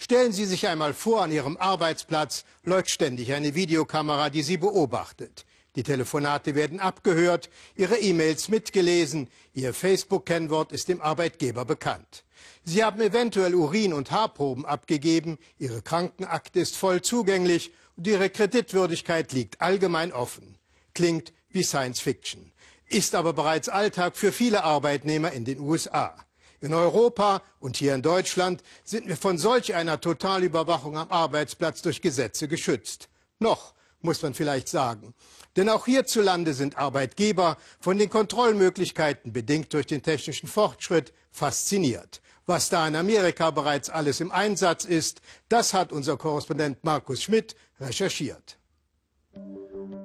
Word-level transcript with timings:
Stellen 0.00 0.32
Sie 0.32 0.44
sich 0.44 0.68
einmal 0.68 0.94
vor, 0.94 1.22
an 1.22 1.32
Ihrem 1.32 1.56
Arbeitsplatz 1.56 2.44
läuft 2.62 2.90
ständig 2.90 3.32
eine 3.32 3.56
Videokamera, 3.56 4.30
die 4.30 4.42
Sie 4.42 4.56
beobachtet. 4.56 5.44
Die 5.74 5.82
Telefonate 5.82 6.54
werden 6.54 6.78
abgehört, 6.78 7.50
Ihre 7.76 7.98
E-Mails 7.98 8.48
mitgelesen, 8.48 9.28
Ihr 9.54 9.74
Facebook-Kennwort 9.74 10.72
ist 10.72 10.88
dem 10.88 11.00
Arbeitgeber 11.00 11.64
bekannt. 11.64 12.24
Sie 12.64 12.84
haben 12.84 13.00
eventuell 13.00 13.54
Urin- 13.54 13.92
und 13.92 14.12
Haarproben 14.12 14.64
abgegeben, 14.64 15.36
Ihre 15.58 15.82
Krankenakte 15.82 16.60
ist 16.60 16.76
voll 16.76 17.02
zugänglich 17.02 17.72
und 17.96 18.06
Ihre 18.06 18.30
Kreditwürdigkeit 18.30 19.32
liegt 19.32 19.60
allgemein 19.60 20.12
offen. 20.12 20.58
Klingt 20.94 21.32
wie 21.50 21.64
Science 21.64 22.00
Fiction, 22.00 22.52
ist 22.86 23.16
aber 23.16 23.32
bereits 23.32 23.68
Alltag 23.68 24.16
für 24.16 24.30
viele 24.30 24.62
Arbeitnehmer 24.62 25.32
in 25.32 25.44
den 25.44 25.58
USA. 25.58 26.14
In 26.60 26.74
Europa 26.74 27.42
und 27.60 27.76
hier 27.76 27.94
in 27.94 28.02
Deutschland 28.02 28.62
sind 28.84 29.06
wir 29.06 29.16
von 29.16 29.38
solch 29.38 29.74
einer 29.74 30.00
Totalüberwachung 30.00 30.96
am 30.96 31.10
Arbeitsplatz 31.10 31.82
durch 31.82 32.02
Gesetze 32.02 32.48
geschützt. 32.48 33.08
Noch, 33.38 33.74
muss 34.00 34.22
man 34.22 34.34
vielleicht 34.34 34.68
sagen. 34.68 35.14
Denn 35.56 35.68
auch 35.68 35.86
hierzulande 35.86 36.54
sind 36.54 36.76
Arbeitgeber 36.76 37.56
von 37.80 37.98
den 37.98 38.10
Kontrollmöglichkeiten 38.10 39.32
bedingt 39.32 39.72
durch 39.72 39.86
den 39.86 40.02
technischen 40.02 40.48
Fortschritt 40.48 41.12
fasziniert. 41.30 42.20
Was 42.46 42.70
da 42.70 42.88
in 42.88 42.96
Amerika 42.96 43.50
bereits 43.50 43.90
alles 43.90 44.20
im 44.20 44.32
Einsatz 44.32 44.84
ist, 44.84 45.20
das 45.48 45.74
hat 45.74 45.92
unser 45.92 46.16
Korrespondent 46.16 46.82
Markus 46.82 47.22
Schmidt 47.22 47.54
recherchiert. 47.80 48.58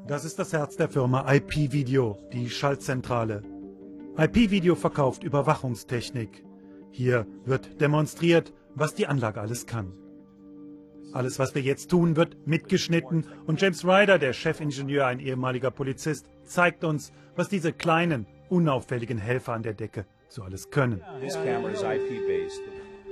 Das 0.08 0.26
ist 0.26 0.38
das 0.38 0.52
Herz 0.52 0.76
der 0.76 0.90
Firma 0.90 1.32
IP 1.34 1.72
Video, 1.72 2.18
die 2.34 2.50
Schaltzentrale. 2.50 3.42
IP 4.16 4.52
Video 4.52 4.76
verkauft 4.76 5.24
Überwachungstechnik. 5.24 6.44
Hier 6.92 7.26
wird 7.46 7.82
demonstriert, 7.82 8.54
was 8.76 8.94
die 8.94 9.08
Anlage 9.08 9.42
alles 9.42 9.66
kann. 9.66 9.92
Alles, 11.14 11.40
was 11.40 11.56
wir 11.56 11.64
jetzt 11.64 11.90
tun, 11.90 12.16
wird 12.16 12.38
mitgeschnitten 12.46 13.26
und 13.48 13.60
James 13.60 13.84
Ryder, 13.84 14.20
der 14.20 14.34
Chefingenieur, 14.34 15.08
ein 15.08 15.20
ehemaliger 15.20 15.72
Polizist, 15.72 16.30
zeigt 16.44 16.84
uns, 16.84 17.12
was 17.36 17.50
diese 17.50 17.74
kleinen, 17.74 18.28
unauffälligen 18.50 19.18
Helfer 19.18 19.54
an 19.54 19.64
der 19.64 19.74
Decke 19.74 20.06
so 20.30 20.44
alles 20.44 20.70
können. 20.70 21.02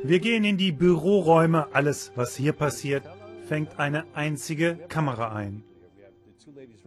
Wir 0.04 0.20
gehen 0.20 0.44
in 0.44 0.58
die 0.58 0.72
Büroräume. 0.72 1.68
Alles, 1.74 2.12
was 2.16 2.36
hier 2.36 2.54
passiert, 2.54 3.04
fängt 3.48 3.80
eine 3.80 4.06
einzige 4.14 4.76
Kamera 4.88 5.34
ein. 5.34 5.64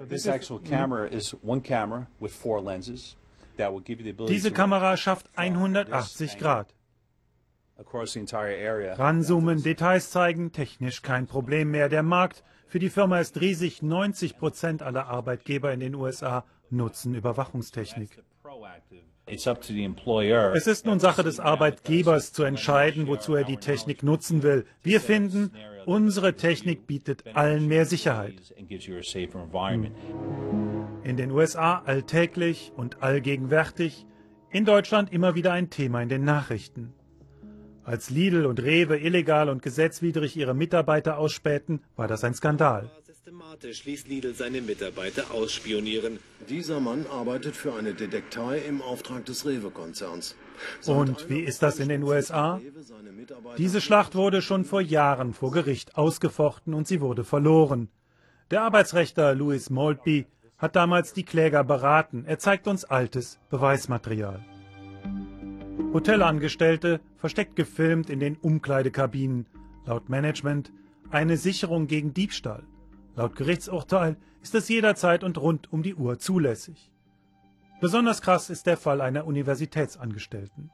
This 0.09 0.27
actual 0.27 0.61
camera 0.61 1.07
is 1.07 1.37
one 1.43 1.61
camera 1.61 2.07
with 2.21 2.33
four 2.33 2.63
lenses. 2.63 3.17
Diese 4.29 4.51
Kamera 4.53 4.97
schafft 4.97 5.31
180 5.37 6.39
Grad. 6.39 6.75
Ranzoomen, 8.97 9.63
Details 9.63 10.11
zeigen, 10.11 10.53
technisch 10.53 11.03
kein 11.03 11.27
Problem 11.27 11.71
mehr. 11.73 11.89
Der 11.89 12.03
Markt 12.05 12.45
für 12.69 12.79
die 12.79 12.91
Firma 12.91 13.19
ist 13.19 13.41
riesig. 13.41 13.83
90 13.83 14.39
Prozent 14.39 14.83
aller 14.83 15.07
Arbeitgeber 15.09 15.73
in 15.73 15.81
den 15.81 15.95
USA 15.95 16.45
nutzen 16.71 17.15
Überwachungstechnik. 17.15 18.23
Es 20.55 20.67
ist 20.67 20.87
nun 20.87 21.01
Sache 21.01 21.23
des 21.23 21.41
Arbeitgebers 21.41 22.33
zu 22.33 22.43
entscheiden, 22.45 23.07
wozu 23.07 23.35
er 23.35 23.45
die 23.45 23.57
Technik 23.57 24.03
nutzen 24.03 24.43
will. 24.43 24.67
Wir 24.83 25.01
finden, 25.01 25.51
unsere 25.87 26.35
Technik 26.35 26.87
bietet 26.87 27.25
allen 27.35 27.67
mehr 27.67 27.87
Sicherheit. 27.87 28.55
In 31.05 31.19
den 31.19 31.31
USA 31.33 31.83
alltäglich 31.85 32.73
und 32.77 33.03
allgegenwärtig, 33.03 34.07
in 34.51 34.65
Deutschland 34.65 35.13
immer 35.13 35.35
wieder 35.35 35.53
ein 35.53 35.69
Thema 35.69 36.01
in 36.01 36.09
den 36.09 36.25
Nachrichten. 36.25 36.95
Als 37.83 38.09
Lidl 38.09 38.47
und 38.47 38.63
Rewe 38.63 38.97
illegal 38.97 39.51
und 39.51 39.61
gesetzwidrig 39.61 40.35
ihre 40.35 40.55
Mitarbeiter 40.55 41.19
ausspähten, 41.19 41.83
war 41.95 42.09
das 42.09 42.25
ein 42.25 42.33
Skandal. 42.33 42.91
Systematisch 43.05 43.85
ließ 43.85 44.07
Lidl 44.07 44.33
seine 44.33 44.63
Mitarbeiter 44.63 45.31
ausspionieren. 45.31 46.21
Dieser 46.49 46.81
Mann 46.81 47.05
arbeitet 47.07 47.55
für 47.55 47.75
eine 47.75 47.93
Detektei 47.93 48.63
im 48.67 48.81
Auftrag 48.81 49.27
des 49.27 49.45
Rewe-Konzerns. 49.45 50.37
Und 50.87 51.29
wie 51.29 51.41
ist 51.41 51.63
das 51.63 51.81
in 51.81 51.91
den 51.91 52.03
USA? 52.03 52.63
Diese 53.59 53.83
Schlacht 53.83 54.15
wurde 54.15 54.41
schon 54.41 54.65
vor 54.65 54.81
Jahren 54.81 55.35
vor 55.35 55.51
Gericht 55.51 55.97
ausgefochten 55.97 56.73
und 56.73 56.89
sie 56.89 57.03
wurde 57.03 57.25
verloren. 57.25 57.91
Der 58.51 58.63
Arbeitsrechter 58.63 59.35
Louis 59.35 59.69
Maltby 59.69 60.27
hat 60.65 60.77
damals 60.77 61.13
die 61.13 61.25
Kläger 61.25 61.63
beraten. 61.63 62.25
Er 62.27 62.39
zeigt 62.39 62.67
uns 62.67 62.87
altes 62.87 63.39
Beweismaterial. 63.51 64.43
Hotelangestellte 65.93 67.03
versteckt 67.19 67.55
gefilmt 67.55 68.09
in 68.09 68.19
den 68.19 68.37
Umkleidekabinen. 68.37 69.47
Laut 69.85 70.09
Management 70.09 70.73
eine 71.11 71.37
Sicherung 71.37 71.87
gegen 71.87 72.15
Diebstahl. 72.15 72.63
Laut 73.15 73.37
Gerichtsurteil 73.37 74.17
ist 74.41 74.55
es 74.55 74.71
jederzeit 74.71 75.23
und 75.23 75.37
rund 75.37 75.71
um 75.71 75.83
die 75.83 75.97
Uhr 75.97 76.19
zulässig. 76.19 76.91
Besonders 77.83 78.23
krass 78.23 78.49
ist 78.49 78.67
der 78.67 78.79
Fall 78.79 79.03
einer 79.03 79.27
Universitätsangestellten. 79.27 80.71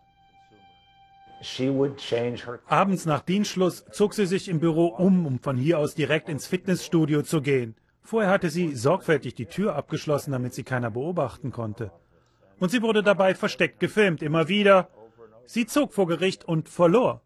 Abends 2.68 3.06
nach 3.06 3.22
Dienstschluss 3.22 3.84
zog 3.90 4.14
sie 4.14 4.26
sich 4.26 4.48
im 4.48 4.60
Büro 4.60 4.86
um, 4.86 5.26
um 5.26 5.40
von 5.40 5.56
hier 5.56 5.80
aus 5.80 5.96
direkt 5.96 6.28
ins 6.28 6.46
Fitnessstudio 6.46 7.22
zu 7.22 7.42
gehen. 7.42 7.74
Vorher 8.10 8.32
hatte 8.32 8.50
sie 8.50 8.74
sorgfältig 8.74 9.36
die 9.36 9.46
Tür 9.46 9.76
abgeschlossen, 9.76 10.32
damit 10.32 10.52
sie 10.52 10.64
keiner 10.64 10.90
beobachten 10.90 11.52
konnte. 11.52 11.92
Und 12.58 12.72
sie 12.72 12.82
wurde 12.82 13.04
dabei 13.04 13.36
versteckt 13.36 13.78
gefilmt, 13.78 14.20
immer 14.20 14.48
wieder. 14.48 14.88
Sie 15.46 15.64
zog 15.64 15.92
vor 15.94 16.08
Gericht 16.08 16.44
und 16.44 16.68
verlor. 16.68 17.22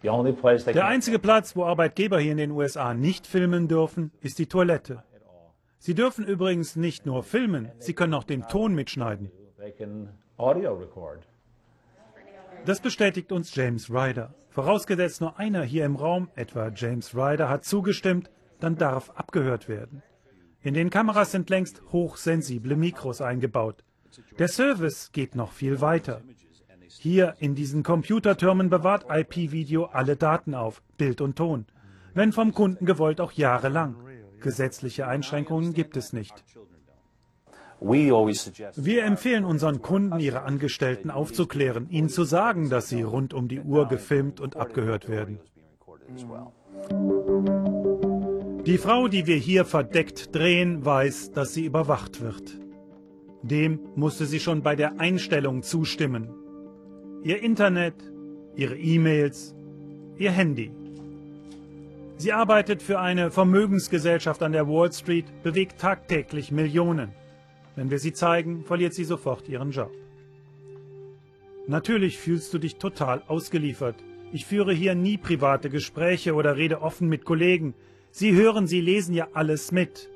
Der 0.00 0.86
einzige 0.86 1.18
Platz, 1.18 1.56
wo 1.56 1.64
Arbeitgeber 1.64 2.20
hier 2.20 2.30
in 2.30 2.38
den 2.38 2.52
USA 2.52 2.94
nicht 2.94 3.26
filmen 3.26 3.66
dürfen, 3.66 4.12
ist 4.20 4.38
die 4.38 4.46
Toilette. 4.46 5.02
Sie 5.80 5.96
dürfen 5.96 6.24
übrigens 6.24 6.76
nicht 6.76 7.04
nur 7.04 7.24
filmen, 7.24 7.72
sie 7.80 7.94
können 7.94 8.14
auch 8.14 8.22
den 8.22 8.46
Ton 8.46 8.76
mitschneiden. 8.76 9.32
Das 12.64 12.80
bestätigt 12.80 13.32
uns 13.32 13.52
James 13.56 13.90
Ryder. 13.90 14.34
Vorausgesetzt 14.50 15.20
nur 15.20 15.36
einer 15.36 15.64
hier 15.64 15.84
im 15.84 15.96
Raum, 15.96 16.28
etwa 16.36 16.70
James 16.72 17.16
Ryder, 17.16 17.48
hat 17.48 17.64
zugestimmt, 17.64 18.30
dann 18.60 18.76
darf 18.76 19.10
abgehört 19.10 19.68
werden. 19.68 20.02
In 20.60 20.74
den 20.74 20.90
Kameras 20.90 21.32
sind 21.32 21.50
längst 21.50 21.82
hochsensible 21.92 22.76
Mikros 22.76 23.20
eingebaut. 23.20 23.84
Der 24.38 24.48
Service 24.48 25.12
geht 25.12 25.34
noch 25.34 25.52
viel 25.52 25.80
weiter. 25.80 26.22
Hier 26.98 27.34
in 27.38 27.54
diesen 27.54 27.82
Computertürmen 27.82 28.70
bewahrt 28.70 29.06
IP-Video 29.08 29.84
alle 29.84 30.16
Daten 30.16 30.54
auf, 30.54 30.82
Bild 30.96 31.20
und 31.20 31.36
Ton. 31.36 31.66
Wenn 32.14 32.32
vom 32.32 32.52
Kunden 32.52 32.86
gewollt 32.86 33.20
auch 33.20 33.32
jahrelang. 33.32 33.96
Gesetzliche 34.40 35.06
Einschränkungen 35.06 35.74
gibt 35.74 35.96
es 35.96 36.12
nicht. 36.12 36.44
Wir 37.80 39.04
empfehlen 39.04 39.44
unseren 39.44 39.82
Kunden, 39.82 40.18
ihre 40.18 40.42
Angestellten 40.42 41.10
aufzuklären, 41.10 41.88
ihnen 41.90 42.08
zu 42.08 42.24
sagen, 42.24 42.70
dass 42.70 42.88
sie 42.88 43.02
rund 43.02 43.34
um 43.34 43.46
die 43.46 43.60
Uhr 43.60 43.86
gefilmt 43.86 44.40
und 44.40 44.56
abgehört 44.56 45.08
werden. 45.08 45.38
Die 48.68 48.76
Frau, 48.76 49.08
die 49.08 49.26
wir 49.26 49.36
hier 49.36 49.64
verdeckt 49.64 50.34
drehen, 50.34 50.84
weiß, 50.84 51.32
dass 51.32 51.54
sie 51.54 51.64
überwacht 51.64 52.20
wird. 52.20 52.58
Dem 53.40 53.80
musste 53.96 54.26
sie 54.26 54.40
schon 54.40 54.62
bei 54.62 54.76
der 54.76 55.00
Einstellung 55.00 55.62
zustimmen. 55.62 56.28
Ihr 57.24 57.42
Internet, 57.42 57.94
ihre 58.56 58.76
E-Mails, 58.76 59.54
ihr 60.18 60.32
Handy. 60.32 60.70
Sie 62.18 62.34
arbeitet 62.34 62.82
für 62.82 62.98
eine 63.00 63.30
Vermögensgesellschaft 63.30 64.42
an 64.42 64.52
der 64.52 64.68
Wall 64.68 64.92
Street, 64.92 65.24
bewegt 65.42 65.80
tagtäglich 65.80 66.52
Millionen. 66.52 67.12
Wenn 67.74 67.90
wir 67.90 67.98
sie 67.98 68.12
zeigen, 68.12 68.66
verliert 68.66 68.92
sie 68.92 69.04
sofort 69.04 69.48
ihren 69.48 69.70
Job. 69.70 69.92
Natürlich 71.66 72.18
fühlst 72.18 72.52
du 72.52 72.58
dich 72.58 72.76
total 72.76 73.22
ausgeliefert. 73.28 73.96
Ich 74.30 74.44
führe 74.44 74.74
hier 74.74 74.94
nie 74.94 75.16
private 75.16 75.70
Gespräche 75.70 76.34
oder 76.34 76.58
rede 76.58 76.82
offen 76.82 77.08
mit 77.08 77.24
Kollegen. 77.24 77.72
Sie 78.10 78.32
hören, 78.34 78.66
sie 78.66 78.80
lesen 78.80 79.14
ja 79.14 79.28
alles 79.34 79.72
mit. 79.72 80.10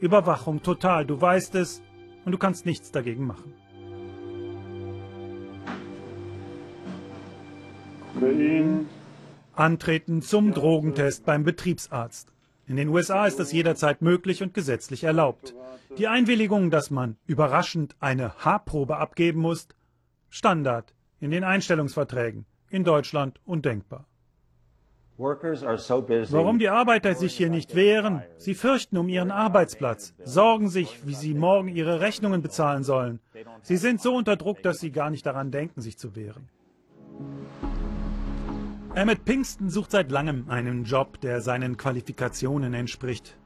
Überwachung 0.00 0.62
total, 0.62 1.06
du 1.06 1.20
weißt 1.20 1.54
es 1.54 1.82
und 2.24 2.32
du 2.32 2.38
kannst 2.38 2.66
nichts 2.66 2.90
dagegen 2.90 3.26
machen. 3.26 3.54
Antreten 9.54 10.22
zum 10.22 10.52
Drogentest 10.52 11.24
beim 11.24 11.44
Betriebsarzt. 11.44 12.32
In 12.66 12.76
den 12.76 12.88
USA 12.88 13.26
ist 13.26 13.38
das 13.38 13.52
jederzeit 13.52 14.02
möglich 14.02 14.42
und 14.42 14.54
gesetzlich 14.54 15.04
erlaubt. 15.04 15.54
Die 15.98 16.08
Einwilligung, 16.08 16.70
dass 16.70 16.90
man 16.90 17.16
überraschend 17.26 17.94
eine 18.00 18.34
Haarprobe 18.38 18.96
abgeben 18.96 19.40
muss, 19.40 19.68
Standard 20.30 20.94
in 21.20 21.30
den 21.30 21.44
Einstellungsverträgen, 21.44 22.44
in 22.68 22.84
Deutschland 22.84 23.40
undenkbar. 23.44 24.06
Warum 25.18 26.58
die 26.58 26.68
Arbeiter 26.68 27.14
sich 27.14 27.34
hier 27.34 27.48
nicht 27.48 27.74
wehren? 27.74 28.22
Sie 28.36 28.54
fürchten 28.54 28.98
um 28.98 29.08
ihren 29.08 29.30
Arbeitsplatz, 29.30 30.14
sorgen 30.22 30.68
sich, 30.68 31.06
wie 31.06 31.14
sie 31.14 31.32
morgen 31.32 31.68
ihre 31.68 32.00
Rechnungen 32.00 32.42
bezahlen 32.42 32.84
sollen. 32.84 33.20
Sie 33.62 33.78
sind 33.78 34.02
so 34.02 34.14
unter 34.14 34.36
Druck, 34.36 34.62
dass 34.62 34.78
sie 34.78 34.92
gar 34.92 35.10
nicht 35.10 35.24
daran 35.24 35.50
denken, 35.50 35.80
sich 35.80 35.96
zu 35.96 36.14
wehren. 36.16 36.48
Emmett 38.94 39.24
Pinkston 39.24 39.70
sucht 39.70 39.90
seit 39.90 40.10
langem 40.10 40.48
einen 40.48 40.84
Job, 40.84 41.20
der 41.20 41.40
seinen 41.40 41.76
Qualifikationen 41.76 42.74
entspricht. 42.74 43.36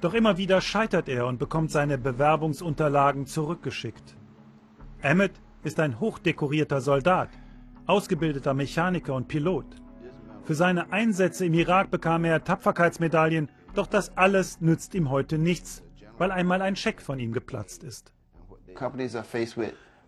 Doch 0.00 0.14
immer 0.14 0.38
wieder 0.38 0.60
scheitert 0.60 1.08
er 1.08 1.26
und 1.26 1.38
bekommt 1.38 1.70
seine 1.70 1.98
Bewerbungsunterlagen 1.98 3.26
zurückgeschickt. 3.26 4.16
Emmett 5.02 5.32
ist 5.62 5.78
ein 5.78 6.00
hochdekorierter 6.00 6.80
Soldat, 6.80 7.28
ausgebildeter 7.86 8.54
Mechaniker 8.54 9.14
und 9.14 9.28
Pilot. 9.28 9.66
Für 10.44 10.54
seine 10.54 10.92
Einsätze 10.92 11.46
im 11.46 11.54
Irak 11.54 11.90
bekam 11.90 12.24
er 12.24 12.42
Tapferkeitsmedaillen, 12.42 13.50
doch 13.74 13.86
das 13.86 14.16
alles 14.16 14.60
nützt 14.60 14.94
ihm 14.94 15.10
heute 15.10 15.38
nichts, 15.38 15.82
weil 16.18 16.32
einmal 16.32 16.62
ein 16.62 16.76
Scheck 16.76 17.00
von 17.02 17.18
ihm 17.18 17.32
geplatzt 17.32 17.84
ist. 17.84 18.12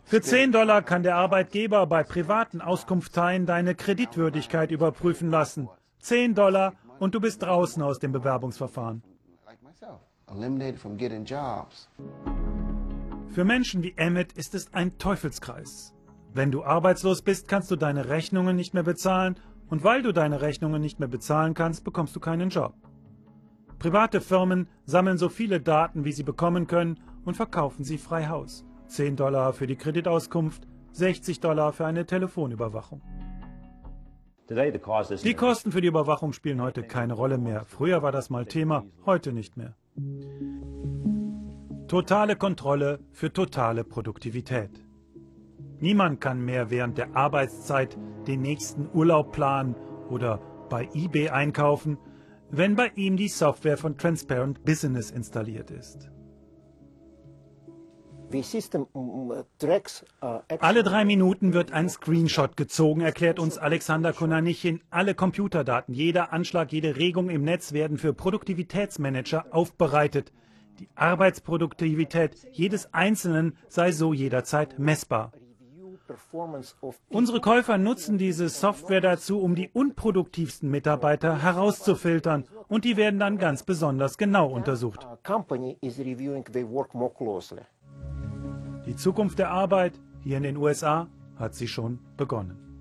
Für 0.04 0.20
10 0.20 0.52
Dollar 0.52 0.82
kann 0.82 1.02
der 1.02 1.16
Arbeitgeber 1.16 1.86
bei 1.86 2.02
privaten 2.02 2.60
Auskunfteien 2.60 3.46
deine 3.46 3.74
Kreditwürdigkeit 3.74 4.70
überprüfen 4.70 5.30
lassen. 5.30 5.68
10 6.00 6.34
Dollar 6.34 6.74
und 6.98 7.14
du 7.14 7.20
bist 7.20 7.42
draußen 7.42 7.82
aus 7.82 7.98
dem 7.98 8.12
Bewerbungsverfahren. 8.12 9.02
Für 13.30 13.44
Menschen 13.44 13.82
wie 13.82 13.94
Emmett 13.96 14.32
ist 14.32 14.54
es 14.54 14.72
ein 14.74 14.98
Teufelskreis. 14.98 15.94
Wenn 16.34 16.50
du 16.50 16.64
arbeitslos 16.64 17.22
bist, 17.22 17.46
kannst 17.46 17.70
du 17.70 17.76
deine 17.76 18.08
Rechnungen 18.08 18.56
nicht 18.56 18.74
mehr 18.74 18.82
bezahlen 18.82 19.36
und 19.72 19.82
weil 19.84 20.02
du 20.02 20.12
deine 20.12 20.42
Rechnungen 20.42 20.82
nicht 20.82 21.00
mehr 21.00 21.08
bezahlen 21.08 21.54
kannst, 21.54 21.82
bekommst 21.82 22.14
du 22.14 22.20
keinen 22.20 22.50
Job. 22.50 22.74
Private 23.78 24.20
Firmen 24.20 24.68
sammeln 24.84 25.16
so 25.16 25.30
viele 25.30 25.62
Daten, 25.62 26.04
wie 26.04 26.12
sie 26.12 26.24
bekommen 26.24 26.66
können 26.66 27.00
und 27.24 27.38
verkaufen 27.38 27.82
sie 27.82 27.96
frei 27.96 28.26
Haus. 28.26 28.66
10 28.88 29.16
Dollar 29.16 29.54
für 29.54 29.66
die 29.66 29.76
Kreditauskunft, 29.76 30.68
60 30.92 31.40
Dollar 31.40 31.72
für 31.72 31.86
eine 31.86 32.04
Telefonüberwachung. 32.04 33.00
Die 34.50 35.34
Kosten 35.34 35.72
für 35.72 35.80
die 35.80 35.88
Überwachung 35.88 36.34
spielen 36.34 36.60
heute 36.60 36.82
keine 36.82 37.14
Rolle 37.14 37.38
mehr. 37.38 37.64
Früher 37.64 38.02
war 38.02 38.12
das 38.12 38.28
mal 38.28 38.44
Thema, 38.44 38.84
heute 39.06 39.32
nicht 39.32 39.56
mehr. 39.56 39.74
Totale 41.88 42.36
Kontrolle 42.36 43.00
für 43.10 43.32
totale 43.32 43.84
Produktivität. 43.84 44.84
Niemand 45.80 46.20
kann 46.20 46.44
mehr 46.44 46.68
während 46.68 46.98
der 46.98 47.16
Arbeitszeit 47.16 47.96
den 48.26 48.40
nächsten 48.40 48.88
Urlaub 48.92 49.32
planen 49.32 49.74
oder 50.10 50.40
bei 50.68 50.88
eBay 50.94 51.28
einkaufen, 51.30 51.98
wenn 52.50 52.76
bei 52.76 52.92
ihm 52.96 53.16
die 53.16 53.28
Software 53.28 53.76
von 53.76 53.96
Transparent 53.96 54.64
Business 54.64 55.10
installiert 55.10 55.70
ist. 55.70 56.10
Alle 60.60 60.82
drei 60.82 61.04
Minuten 61.04 61.52
wird 61.52 61.72
ein 61.72 61.88
Screenshot 61.90 62.56
gezogen, 62.56 63.02
erklärt 63.02 63.38
uns 63.38 63.58
Alexander 63.58 64.14
Konanichin. 64.14 64.80
Alle 64.88 65.14
Computerdaten, 65.14 65.94
jeder 65.94 66.32
Anschlag, 66.32 66.72
jede 66.72 66.96
Regung 66.96 67.28
im 67.28 67.42
Netz 67.42 67.74
werden 67.74 67.98
für 67.98 68.14
Produktivitätsmanager 68.14 69.46
aufbereitet. 69.50 70.32
Die 70.78 70.88
Arbeitsproduktivität 70.94 72.36
jedes 72.52 72.92
Einzelnen 72.94 73.58
sei 73.68 73.92
so 73.92 74.14
jederzeit 74.14 74.78
messbar. 74.78 75.32
Unsere 77.08 77.40
Käufer 77.40 77.78
nutzen 77.78 78.18
diese 78.18 78.48
Software 78.48 79.00
dazu, 79.00 79.40
um 79.40 79.54
die 79.54 79.70
unproduktivsten 79.72 80.70
Mitarbeiter 80.70 81.42
herauszufiltern 81.42 82.44
und 82.68 82.84
die 82.84 82.96
werden 82.96 83.20
dann 83.20 83.38
ganz 83.38 83.62
besonders 83.62 84.16
genau 84.18 84.50
untersucht. 84.50 85.06
Die 88.86 88.96
Zukunft 88.96 89.38
der 89.38 89.50
Arbeit 89.50 90.00
hier 90.22 90.36
in 90.36 90.42
den 90.42 90.56
USA 90.56 91.08
hat 91.36 91.54
sie 91.54 91.68
schon 91.68 91.98
begonnen. 92.16 92.71